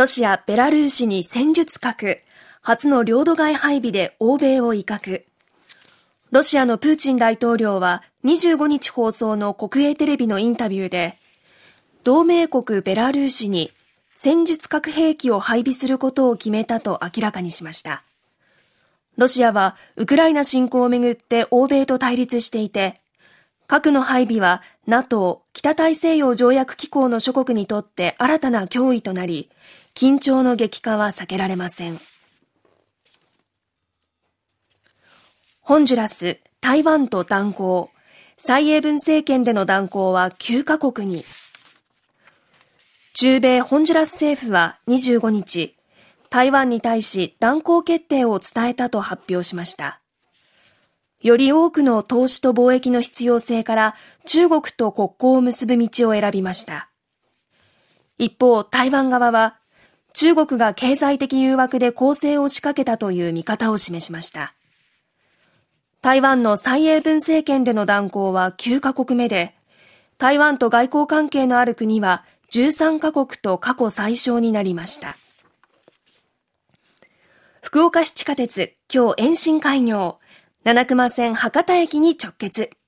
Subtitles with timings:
[0.00, 2.22] ロシア・ベラルーシに戦術核、
[2.62, 5.24] 初の領土外配備で欧米を威嚇。
[6.30, 11.18] ロシアのプーチン大統領は25日放送の国営テレビのインタビューで、
[12.02, 13.72] 同盟国ベラルーシに
[14.16, 18.02] 戦術核兵器を配備することを決めたと明らかにしました。
[19.18, 23.02] ロシアはウクライナ侵攻をめぐって欧米と対立していて、
[23.70, 29.48] 核の配備は NATO 北大西洋条約機構の諸国にとって新たな脅威となり、
[29.94, 31.96] 緊張の激化は避けられません。
[35.60, 37.90] ホンジュラス、台湾と断交。
[38.38, 41.24] 蔡英文政権での断交は9カ国に。
[43.14, 45.76] 中米ホンジュラス政府は25日、
[46.28, 50.00] 台湾に対し断交決定を伝えたと発表しました。
[51.22, 53.94] より多くの投資と貿易の必要性から
[54.26, 56.88] 中国と国交を結ぶ道を選びました。
[58.16, 59.56] 一方、台湾側は
[60.12, 64.54] 中国が経済的誘惑で攻勢を仕掛けたという見方を示しました。
[66.02, 69.54] 台湾の蔡英文政権での断交は9カ国目で、
[70.16, 75.16] 台湾と外交関係のある国は13カ国と過去最少になりました。
[77.62, 80.18] 福岡市地下鉄、今日延伸開業、
[80.62, 82.79] 七熊線博多駅に直結。